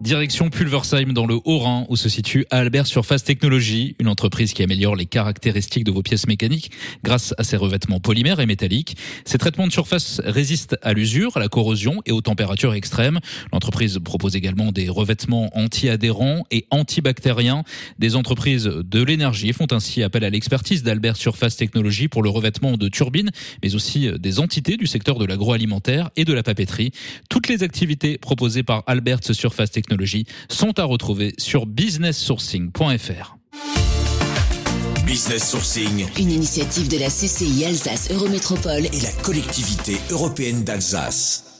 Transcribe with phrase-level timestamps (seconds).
[0.00, 4.96] Direction Pulversheim dans le Haut-Rhin où se situe Albert Surface Technologies, une entreprise qui améliore
[4.96, 6.72] les caractéristiques de vos pièces mécaniques
[7.04, 8.96] grâce à ses revêtements polymères et métalliques.
[9.24, 13.20] Ces traitements de surface résistent à l'usure, à la corrosion et aux températures extrêmes.
[13.52, 17.62] L'entreprise propose également des revêtements anti-adhérents et antibactériens.
[17.98, 22.76] Des entreprises de l'énergie font ainsi appel à l'expertise d'Albert Surface Technologies pour le revêtement
[22.76, 23.30] de turbines,
[23.62, 26.90] mais aussi des entités du secteur de l'agroalimentaire et de la papeterie.
[27.30, 29.70] Toutes les activités proposées par Albert Surface
[30.48, 33.36] Sont à retrouver sur businesssourcing.fr.
[35.06, 41.53] Business Sourcing, Une initiative de la CCI Alsace Eurométropole et la collectivité européenne d'Alsace.